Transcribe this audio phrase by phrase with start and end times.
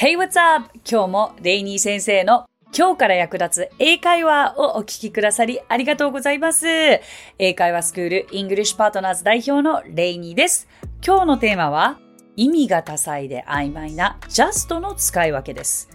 [0.00, 0.70] Hey, what's up?
[0.88, 6.68] 今日もレイニー先生の今日から役立つ英会話をお聞きくださりありがとうございます。
[7.36, 10.68] 英会話スクールイングリッシュパートナーズ代表のレイニーです。
[11.04, 11.98] 今日のテーマは
[12.36, 15.88] 意味が多彩で曖昧な just の使い分けです。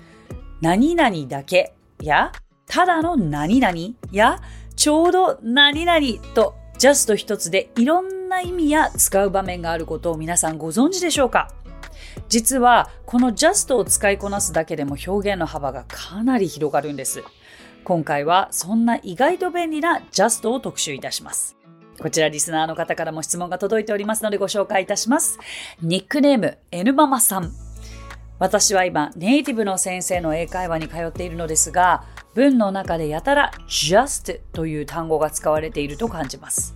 [0.59, 2.33] 何々だけや
[2.65, 3.73] ただの何々
[4.11, 4.41] や
[4.75, 6.01] ちょうど何々
[6.33, 11.47] と just 一つでいろんな意味や使う場面があることを皆さんご存知でしょうか？
[12.29, 17.23] 実はこの just を使いこなすだけでも表現の幅がかなり広がるんです。
[17.83, 21.57] 今回はそんな意外と便利な just を特集いたします。
[21.99, 25.37] こちらリスナーの方からも質問が届いておりますのでご紹介いたします。
[25.81, 27.51] ニックネーム N ママさん。
[28.39, 36.75] 私は今ネイティブの先生の英会話に通っているのですが、文の中でやたら just という単語が使われていると感じます。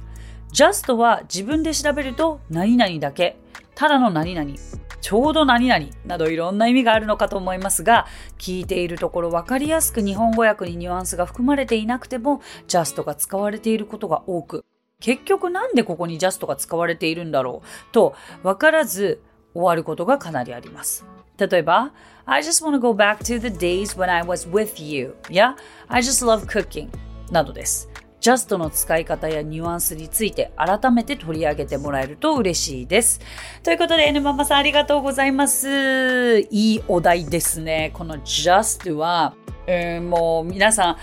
[0.53, 3.37] just は自分で調べると何々だけ、
[3.75, 4.53] ただの何々、
[5.01, 14.65] ちょうど何々などいろんな意味があるのかと思いますが、聞いているところ分かりやすく日本語訳にニュアンスが含まれていなくても、ジャストが使われていることが多く、
[14.99, 19.21] 結局なんでここにジャストが使われているんだろうと分からず
[19.53, 21.05] 終わることがかなりあります。
[21.37, 21.93] 例えば、
[22.25, 25.55] I just want to go back to the days when I was with you や
[25.87, 26.89] I just love cooking
[27.31, 27.89] などです。
[28.27, 33.21] ジャストの使い方やニュアンスについて改めて取り上げてもらえると嬉しいです。
[33.63, 36.41] ということで N ママさんありがとうございます。
[36.41, 37.91] いいお題ですね。
[37.93, 39.33] この just は、
[39.65, 40.97] えー、もう皆さん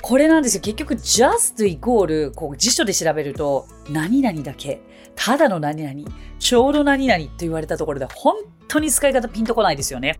[0.00, 0.62] これなんですよ。
[0.62, 4.80] 結局 just イコールこう辞書で調べると何々だけ。
[5.14, 8.34] ただの何々、ちょうど何々と言われたところで本
[8.66, 10.18] 当に使い方ピンとこないですよね。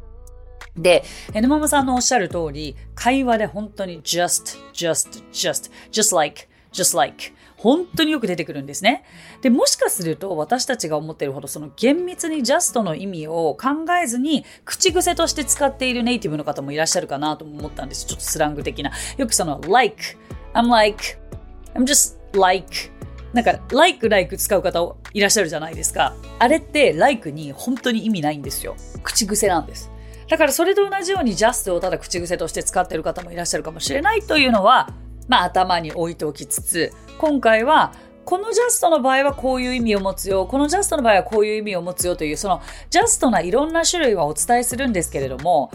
[0.76, 9.04] で、N ママさんのおっしゃる通り、会話で本当に just, just, just, just like, just like 本当によく出てくるんですね。
[9.40, 18.06] で、もしかすると私たちが思っているほどその厳密に just の意味を考えずに口癖として使っているネイティブの方もいらっしゃるかなと思ったんです。
[18.06, 18.90] ちょっとスラング的な。
[19.16, 20.02] よくその like,
[20.54, 21.18] I'm like,
[21.74, 22.66] I'm just like
[23.32, 26.14] なんか、like, like 使う方いらっしゃるじゃないですか。
[26.40, 28.74] あれって like に本当に意味ないんですよ。
[29.04, 29.90] 口癖なんです。
[30.28, 34.94] だからそれと同じように just をただ口癖として使っている方もいらっしゃるかもしれないというのは、
[35.28, 37.92] まあ頭に置いておきつつ、今回は
[38.24, 45.70] このジャストの場合はこういう意味を持つよ、このジャストの場合はこういう意味を持つよという、そのジャストないろんな種類はお伝えするんですけれども、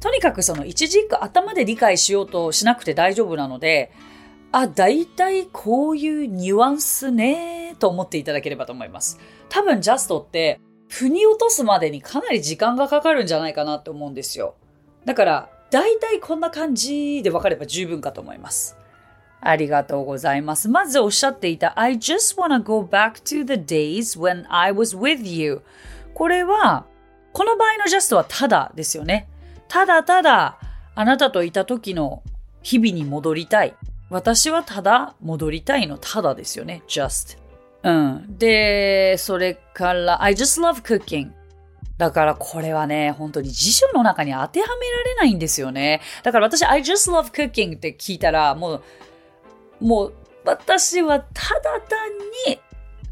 [0.00, 3.92] とにかくその一軸頭で理解しようとしなくて大丈夫なので、
[4.50, 9.18] あ、大体こういうニュアンスねと思っていただければと思います。
[9.48, 10.60] 多分ジャストって
[10.92, 14.56] 腑に落とすまでにかなり時間がかかるんじゃないかなって思うんですよ。
[15.06, 18.76] だから、だいたいこんな感じで分かれば十分かと思います。
[19.40, 20.68] ありがとうございます。
[20.68, 25.62] まずおっしゃっていた I just wanna go back to the days when I was with you
[26.12, 26.84] これは、
[27.32, 29.30] この場合の just はただですよね。
[29.68, 30.58] ただただ
[30.94, 32.22] あなたといた時の
[32.62, 33.74] 日々に戻りたい。
[34.10, 36.82] 私はただ戻りたいのただですよね。
[36.86, 37.41] just。
[37.82, 38.38] うん。
[38.38, 41.30] で、それから、I just love cooking.
[41.98, 46.00] だからこれはね、本当に辞書の中に当てはめられないんですよね。
[46.22, 48.82] だから私、I just love cooking って聞いたら、もう、
[49.80, 52.08] もう、私はただ単
[52.48, 52.60] に、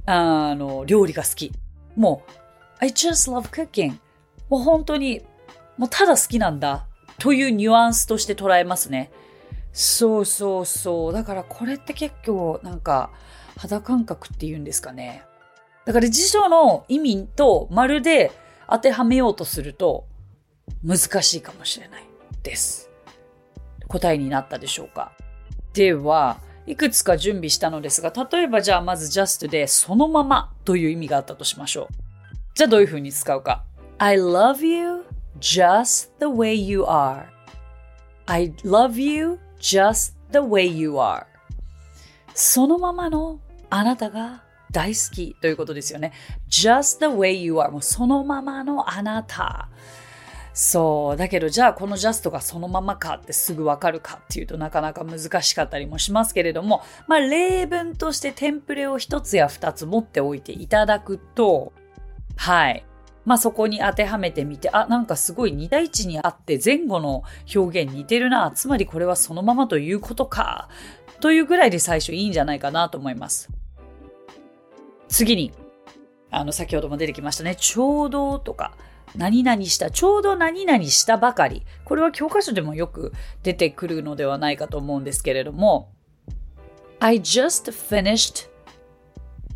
[0.07, 1.53] あの、料理が好き。
[1.97, 2.33] もう、
[2.81, 3.99] I just love cooking.
[4.49, 5.23] もう本当に、
[5.77, 6.87] もうただ好きなんだ。
[7.19, 9.13] というニュアンスとして捉えますね。
[9.73, 11.13] そうそうそう。
[11.13, 13.11] だからこれって結構なんか、
[13.57, 15.25] 肌感覚っていうんですかね。
[15.85, 18.33] だから辞書の意味とまるで
[18.69, 20.07] 当てはめようとすると
[20.85, 22.05] 難しいかもしれない
[22.43, 22.91] です。
[23.89, 25.13] 答えになったでしょうか
[25.73, 31.95] では、いくつか準備したのですが、例えばじゃあまず just でそのままという意味があったとしましょう。
[32.55, 33.65] じゃあどういう風に使うか。
[33.99, 35.05] I love you
[35.41, 41.30] just the way you are.I love you just the way you are.
[42.35, 46.13] そのままのあなたが大好きということですよね。
[46.49, 49.69] just the way you are もうそのままのあなた。
[50.53, 51.17] そう。
[51.17, 61.73] だけど、じゃあこの just がそのままかってすぐわかるかっていうとなかなか難しかったりもしますけれども、まあ例文としてテンプレを一つや二つ持っておいていただくと、
[62.37, 62.85] はい。
[63.25, 67.23] まあそこに当てはめてみて、あ、なんかすごい2対1にあって前後の
[67.55, 68.51] 表現似てるな。
[68.55, 70.69] つまりこれはそのままということか。
[71.21, 73.51] というぐらいで最初いいんじゃないかなと思います。
[75.09, 75.53] 次に、
[76.31, 77.57] あの、先ほども出てきましたね。
[77.57, 78.73] ちょうどとか、
[79.17, 81.63] 何々した、ちょうど何々したばかり。
[81.85, 83.13] これは教科書でもよく
[83.43, 85.93] 出てくるのではないかと思うんですけれども、
[87.01, 88.49] I just finished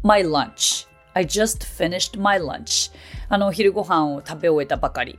[0.03, 2.93] my lunch.I just finished my lunch.
[3.29, 5.19] あの、お昼ご飯を食べ終えたばかり。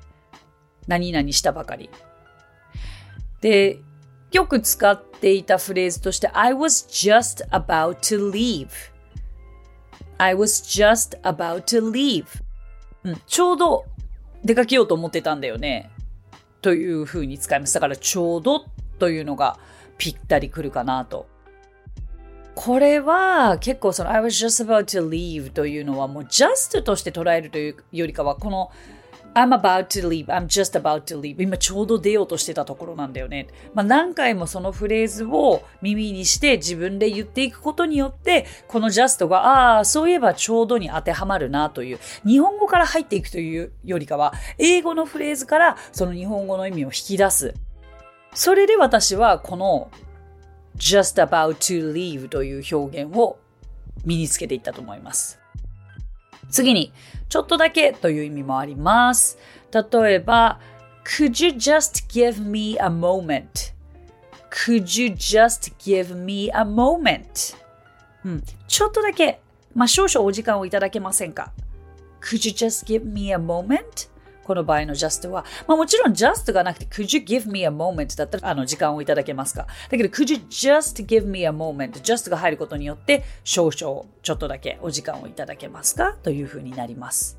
[0.88, 1.90] 何々したばかり。
[3.42, 3.80] で、
[4.32, 8.70] よく使っていたフレーズとして I was just about to leave.
[10.18, 12.26] I was just about to leave.
[13.04, 13.86] うん、ちょうど
[14.44, 15.92] 出かけようと思ってたんだよね。
[16.62, 17.74] というふうに使います。
[17.74, 18.66] だからちょうど
[19.00, 19.60] というのが
[19.98, 21.28] ぴったりくるかなと。
[22.56, 28.72] これは結構その I was just about to leave というのはもう just として捉えるというよりかはこの
[29.36, 33.48] I'm about to leave, I'm just about to leave 今ちょうど出ようとしてたところなんだよね。
[33.74, 47.54] まあ、何回もそのフレーズを耳にして自分で言っていくことによってこの just がああそういえばちょうどに当てはまるなという日本語から入っていくというよりかは英語のフレーズからその日本語の意味を引き出す。
[48.34, 49.92] それで私はこの
[50.78, 53.38] just about to leave という表現を
[54.06, 55.40] 身につけていったと思います。
[56.50, 56.94] 次に、
[57.36, 59.38] ちょっとだけという意味もあります。
[59.74, 60.62] 例えば、
[61.04, 67.58] Could you just give me a moment?Could you just give me a moment?
[68.24, 69.42] うん、ちょっとだけ、
[69.74, 71.52] まあ、少々お時間をいただけませんか
[72.22, 74.10] ?Could you just give me a moment?
[74.46, 79.68] この場合の just は、まあもちろん just がなくて could you give me a moment だったらあの時間をいただけますか？
[79.90, 86.16] だけど could you just give me a moment just が入ることによって少々ちょっとだけお時間をいただけますか？
[86.24, 87.38] というふうになります。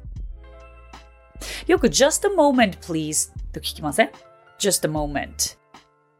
[1.66, 4.10] よく just a moment please と聞きません
[4.58, 5.56] ?just a moment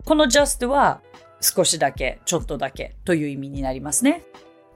[0.05, 1.01] この just は
[1.41, 4.23] 少しだけ、ちょっとだけという意味になりますね。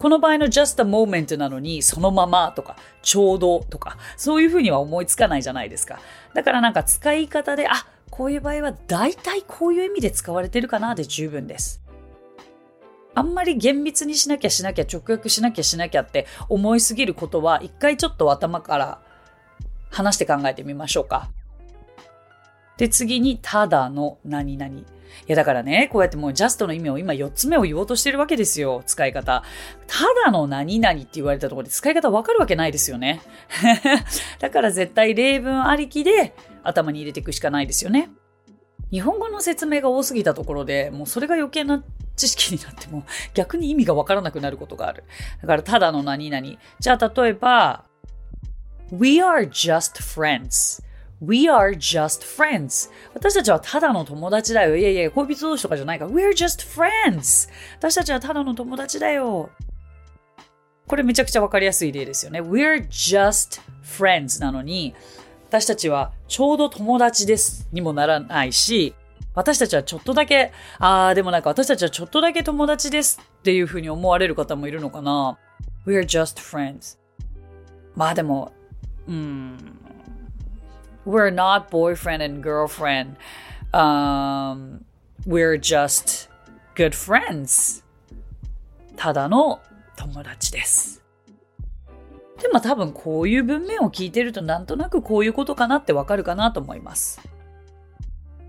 [0.01, 6.01] この場合の just a moment なのに、そのままとか、ちょうどとか、そういうふうには思いつかないじゃないですか。
[6.33, 11.83] だからなんか使い方で、あ、こういう場合は大体こういう意味で使われてるかなで十分です。
[13.15, 19.03] あんまり厳密にしなきゃしなきゃ直訳しなきゃしなきゃって思いすぎることは一回ちょっと頭から
[19.91, 21.29] 話して考えてみましょうか。
[22.79, 24.83] で、次にただの何々。
[25.27, 28.83] いや、だからね、こうやってもうジャストの意味を今4つ目を言おうとしてるわけですよ。
[28.87, 29.43] 使い方。
[29.87, 33.21] ただの何々って言われたところで使い方わかるわけないですよね。
[34.41, 38.11] だから絶対例文ありきで頭に入れていくしかないですよね。
[38.91, 41.83] 日本語の説明が多すぎたところで、もうそれが余計な
[42.17, 43.05] 知識になっても
[43.35, 45.05] 逆に意味がわからなくなることがある。
[45.41, 46.47] だからただの何々。
[46.79, 47.85] じゃあ例えば、
[48.93, 50.83] We are just friends.
[51.23, 52.91] We are just friends.
[53.15, 54.77] 私たちはただの友達だよ。
[54.77, 56.11] いやいや、恋人同士とかじゃないから。
[56.11, 57.51] We're just friends.
[57.79, 59.51] 私たちはただの友達だよ。
[60.87, 62.41] これめちゃくちゃわかりやすい例ですよね。
[62.41, 64.95] We're just friends なのに、
[65.49, 68.95] 私たちはちょうど友達ですにもならないし、
[69.35, 75.39] 私たちはちょっとだけ、あーでもなんか私たちはちょっとだけ友達ですっていうふうに思われる方もいるのかな。
[75.87, 76.99] We're just friends.
[77.95, 78.53] まあでも、
[79.07, 79.57] うん、
[81.11, 83.17] we're not boyfriend and girlfriend.
[83.75, 84.85] Um,
[85.27, 86.29] we're just
[86.75, 87.83] good friends.
[88.97, 89.61] ただの
[89.97, 91.03] 友達です。
[92.41, 97.21] でも多分こういう文面を聞いてるとなんとなくこういうことかなってわかるかなと思います。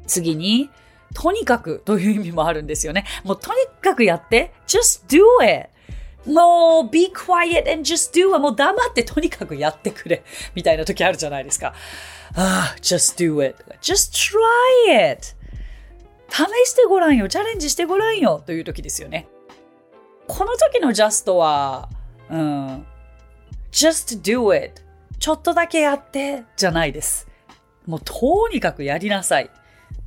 [0.07, 0.69] 次に、
[1.13, 3.05] とにかくという意味もあるんですよね。
[3.23, 4.53] もうとにかくやって。
[4.67, 5.69] just do it!
[6.29, 8.39] もう、be quiet and just do it!
[8.39, 10.23] もう黙ってとにかくやってくれ。
[10.55, 11.73] みたいな時あるじゃないですか。
[12.35, 13.63] ああ、just do it.
[13.81, 15.35] just try it.
[16.29, 17.27] 試してごらんよ。
[17.27, 18.41] チャレンジしてごらんよ。
[18.45, 19.27] という時ですよね。
[20.27, 21.89] この時の just は、
[22.29, 22.85] うん、
[23.71, 24.81] just do it.
[25.19, 27.27] ちょっとだけやってじゃないです。
[27.85, 29.49] もうとにかくやりなさい。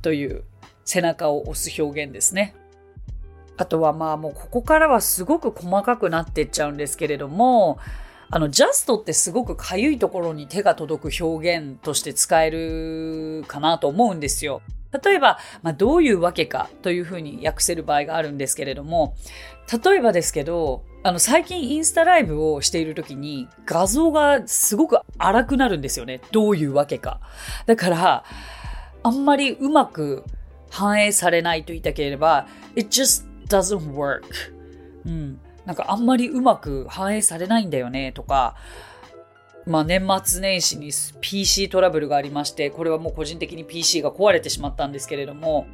[0.01, 0.43] という
[0.83, 2.55] 背中を押す表現ですね。
[3.57, 7.79] あとはまあもうここからはすごく細かくなっていっちゃうんですけれども、
[8.29, 14.61] あの、ジャストってすごくかゆいところに手が届く表現として使えるかなと思うんですよ。
[15.03, 19.15] 例えば、まあ、どういうわけかというふうに訳せる場合があるんですけれども、
[19.83, 26.21] 例えばですけど、あの、最近インスタライブをしている時に画像がすごく荒くなるんですよね。
[26.31, 27.19] どういうわけか。
[27.65, 28.23] だから、
[29.03, 30.23] あんまりうまく
[30.71, 34.23] 反映されないと言いたければ、it just doesn't work.
[35.05, 35.39] うん。
[35.65, 38.55] なんかあんまりうまく反映されないんだよねとか、
[39.65, 40.91] まあ年末年始に
[41.21, 45.65] PC トラブルがありまして、これはもう個人的に PC が壊れてしまったんですけれども、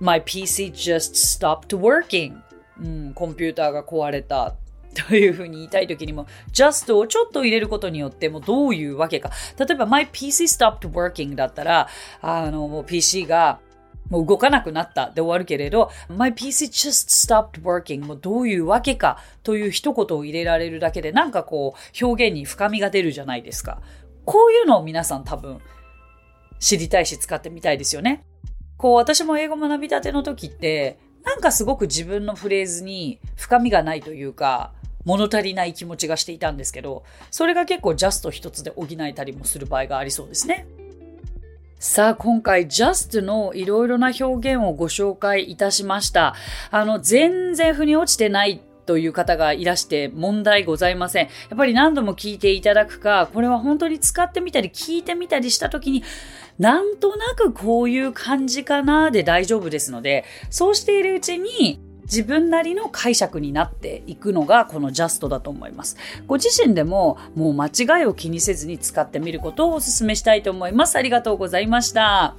[0.00, 2.40] My PC just stopped working.
[2.80, 4.54] うん、コンピューターが壊れた。
[5.08, 9.30] というふうに言いたいときにも、just をちょっと入れることによってもどういうわけか。
[9.58, 11.88] 例えば、my PC stopped working だったら、
[12.22, 13.58] あの、もう PC が
[14.10, 23.80] もう動かなくなったで終わるけれど、my PC just stopped working もうどういうわけかという一言を入れられるだけでなんかこう表現に深みが出るじゃないですか。
[24.24, 25.60] こういうのを皆さん多分
[26.58, 28.24] 知りたいし使ってみたいですよね。
[28.76, 34.72] こう私も英語学びたての時ってなんかすごく自分のフレーズに深みがないというか
[35.04, 40.66] 物足りない気持ちがしていたんですけどそれが結構ジャスト一つで補えたりもする場合がありそうですね。
[41.86, 46.34] さあ、今回 just のいろいろな表現をご紹介いたしました。
[46.70, 51.26] あの、全然腑に落ちてないという方がいらして問題ございません。
[51.26, 56.02] やっぱり何度も聞いていただくか、これは本当に使ってみたり聞いてみたりした時に、
[56.58, 65.96] なんとなくこういう感じかなで大丈夫ですので、そうしているうちに自分なりの解釈になっていくのがこのジャストだと思います。
[66.26, 70.96] ご自身でももう間違いを気にせずに使ってみることをお勧めしたいと思います。
[70.96, 72.36] ありがとうございました。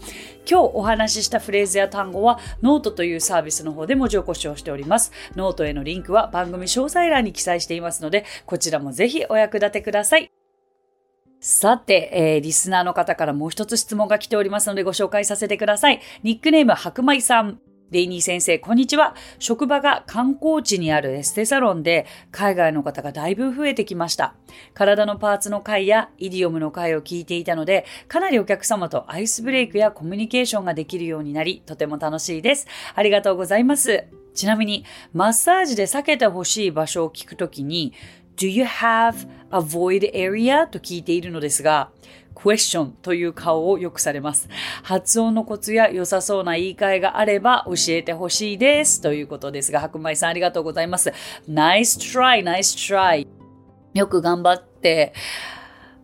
[0.50, 5.12] 今日お話ししたフレーズや単語はノートというサービスの方で文字起こしをしております。
[5.36, 10.32] ノートへのリンクは番組詳細欄に記載していますので、こちらもぜひお役立てください。
[11.40, 16.02] さて、えー、リスナーの方からもう一つ質問が来ておりますのでご紹介させてください。
[16.24, 17.60] ニックネーム白米さん。
[17.92, 19.15] レイニー先生、こんにちは。
[19.38, 24.34] 職場が観光地にあるエステサロンで、海外の方がだいぶ増えてきました。
[24.74, 32.65] 体のパーツの回やイディオムの回を聞いていたので、かなりお客様とアイスブレイクやコミュニケーションができるようになり、とても楽しいです。
[32.96, 34.06] ありがとうございます。
[34.34, 37.94] ちなみに、マッサージで避けてほしい場所を聞くときに、
[38.36, 40.68] Do you have avoid area?
[40.68, 41.92] と聞いているのですが、
[42.36, 44.50] クエスチョンという顔をよくされます。
[44.84, 49.01] 発音のコツや良さそうな言い換えがあれば教えてほしいです。
[49.01, 51.13] ということですが、白米さんありがとうございます。
[51.48, 53.28] nice try, nice try。
[53.94, 55.13] よく頑張って、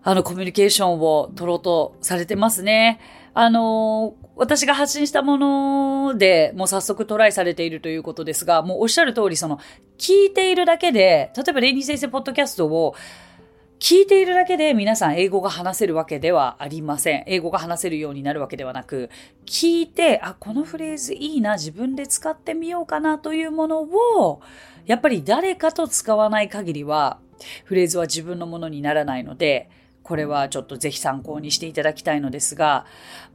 [0.04, 3.00] あの、コミュニケーションを取ろうとされてますね。
[3.34, 9.60] あの私が発信したものでもう早速トライされているということですが、もうおっしゃる通り、その、
[10.00, 12.96] 聞いているだけで、例えばレイニー先生ポッドキャストを
[13.82, 17.24] 聞いているだけで皆さん英語が話せるわけではありません。
[17.26, 19.10] 英語が話せるようになるわけではなく、
[19.48, 24.40] 聞いて、あ、このフレーズいいな、自分で使ってみようかなというものを、
[24.86, 27.18] やっぱり誰かと使わない限りは、
[27.66, 29.68] フレーズは自分のものにならないので、
[30.04, 32.86] これはちょっとぜひ参考にしていただきたいのですが、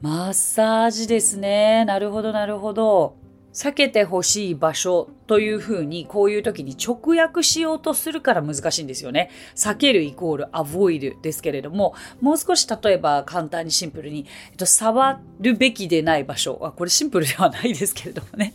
[0.00, 1.84] マッサージですね。
[1.86, 3.16] なるほど、なるほど。
[3.56, 9.30] 避けてほしい場所というふうに、こういう時に直訳しようとするから難しいんですよね。
[9.54, 16.60] 避けるイコール avoid ですけれども、もう少し例えば簡単にシンプルに、えっと、触るべきでない場所。
[16.62, 18.52] あ、これシンプルではないですけれどもね。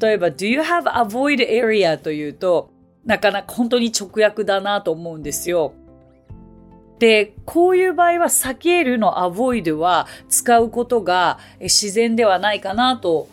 [0.00, 2.70] 例えば、do you have avoid area というと、
[3.04, 5.74] なかなか本当に直訳だなと思うんですよ。
[7.00, 13.26] で、こういう場合は避けるの avoid は使うことが自然ではないかなと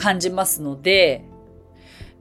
[0.00, 1.24] 感じますので、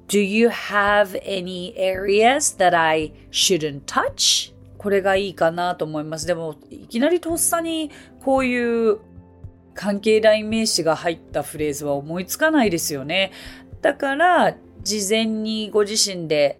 [0.09, 4.53] Do you have any areas that I shouldn't touch?
[4.77, 6.27] これがいいかなと思います。
[6.27, 7.91] でも、いきなりとっさに
[8.23, 8.99] こういう
[9.75, 13.31] 関係代名詞が入ったフレーズは思いつかないですよね。
[13.81, 16.59] だから、事前にご自身で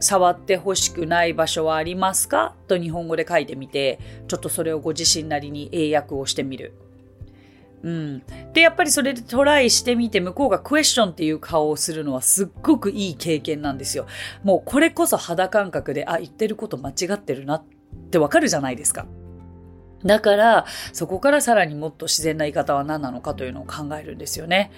[0.00, 2.54] 触ってほしくない場所はありますか？
[2.68, 3.98] と日本語で書いてみて、
[4.28, 6.74] ちょっとそれをご自身なりに英訳をしてみる。
[7.86, 8.22] うん。
[8.52, 14.06] で、やっぱりそれでトライしてみて、向こうがクエスチョンっていう顔をするのはすっごくいい経験なんですよ。
[14.42, 17.64] もうこれこそ肌感覚で、あ、言ってること間違ってるなっ
[18.10, 19.06] てわかるじゃないですか。
[20.04, 24.72] だから、そこからさらにもっと自然な言い方は何なのかというのを考えるんですよね。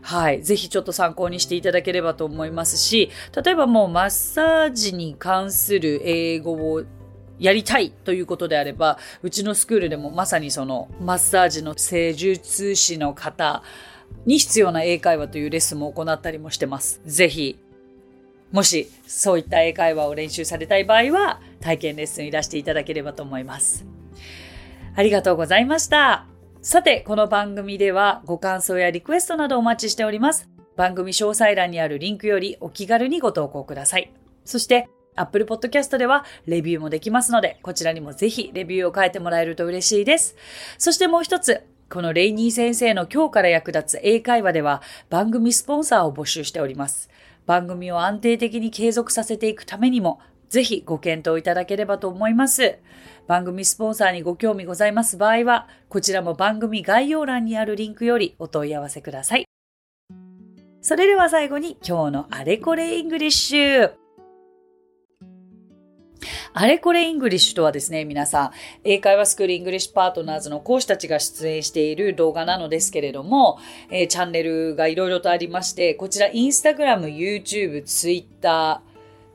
[0.00, 0.40] はい。
[0.44, 3.10] ぜひちょっと参考にしていただければと思いますし、
[3.44, 6.84] 例えばもうマッサージに関する英語を
[7.42, 13.64] やりたいということであれば、うちのスクールでもまさにそのマッサージの施術師の方
[14.26, 17.00] に必要な英会話というレッスンも行ったりもしてます。
[17.04, 17.58] ぜひ、
[18.52, 23.84] もしそういった英会話を練習されたい場合は、体験レッスンいらしていただければと思います。
[24.94, 26.26] ありがとうございました。
[26.60, 30.48] さて、この番組ではご感想やリクエストなどお待ちしております。
[30.76, 34.12] 番組詳細欄にあるリンクよりお気軽にご投稿ください。
[34.44, 40.36] そして、Apple Podcast ではレビューもできますので、こちらにもぜひレビューを書いてもらえると嬉しいです。
[40.78, 47.10] そしてもう一つ、このレイニー先生の今日から役立つ英会話では番組スポンサーを募集しております。
[47.44, 52.78] 番組を安定的に継続させていくためにも、ぜひご検討いただければと思います。
[53.26, 59.44] 番組スポンサーにご興味ございます場合は、こちらも番組概要欄にあるリンクよりお問い合わせください。
[60.80, 64.01] それでは最後に今日のあれこれイングリッシュ。
[66.52, 68.50] あれこれイングリッシュとはですね、皆さん、
[68.84, 73.58] 英会話スクールイングリッシュパートナーズの講師たちが出演している動画なのですけれども、
[73.90, 78.82] えー、チャンネルがいろいろとありまして、こちらインスタグラム、YouTube、Twitter、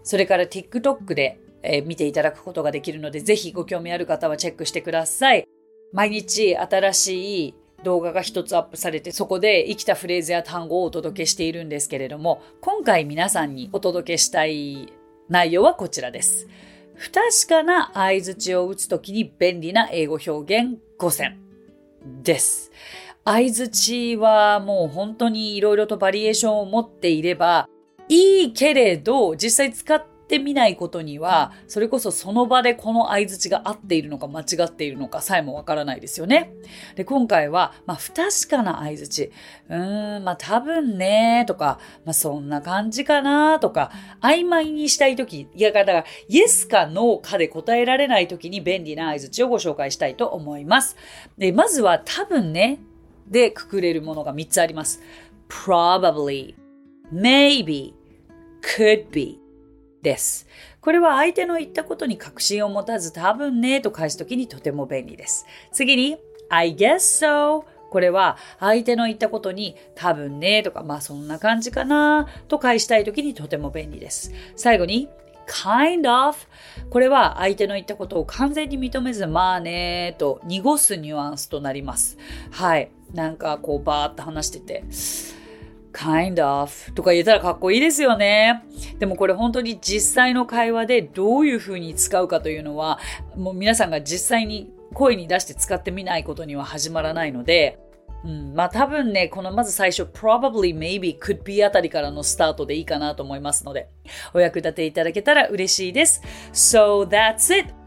[0.04, 5.48] それから TikTok で、えー、見ていただくことができるので、ぜひご興味ある方はチェックしてください。
[5.94, 14.92] 毎日新しい動画が一つアップされて、そこで生きたフレーズや単語をお届けしているんですけれども、今回皆さんにお届けしたい
[15.30, 16.48] 内容はこちらです。
[16.98, 21.40] 不確かな合図値を打つときに便利な英語表現5選
[22.24, 22.72] です。
[23.24, 27.70] 合図値はもう本当に色々とバリエーションを持っていれば
[28.10, 36.52] いいけれど、実際使ってってみないことには、それこそその場でこの相槌が合っているのか間違っているのかさえもわからないですよね。
[36.96, 39.32] で、今回は、まあ、不確かな相槌。
[39.70, 43.92] うーん、まあ、多分ね、とか、まあ、そんな感じかな、とか、
[44.22, 50.98] 曖昧にしたいとき、いや、だから、イエスかノーかで答えられないときに便利な相槌をご紹介したいと思います。
[51.38, 52.80] で、まずは多分ね、
[53.30, 55.02] でくくれるものが3つあります。
[55.48, 56.54] probably,
[57.14, 57.94] maybe,
[58.62, 59.47] could be
[60.08, 60.48] です。
[60.80, 65.46] これは相手の言ったことに確信を持たず多分ねと返すときにとても便利です。
[65.74, 66.18] 次に
[66.50, 66.96] I guess
[67.26, 74.32] so これは相手の言ったことに多分ねとかまあそんな感じかなと返したいときにとても便利です。
[74.56, 75.10] 最後に
[75.46, 76.38] kind of
[76.90, 82.18] これは相手の言ったことを完全に認めずまあねと濁すニュアンスとなります。
[82.52, 82.92] はい。
[83.14, 84.84] なんかこうバーって話してて
[85.94, 88.64] kind of とか言えたらかっこいいですよね。
[89.00, 93.00] でもこれ本当に実際の会話でどういう風に使うかというのは、
[93.36, 97.80] もう皆さんが実際に声に出して使ってみないことには始まらないので、
[98.24, 103.90] うん、まあ多分ね、このまず最初 probably, maybe, could be あたりからのスタートでいいかなと思いますので、
[104.34, 106.22] お役立ていただけたら嬉しいです。
[106.52, 107.87] So that's it!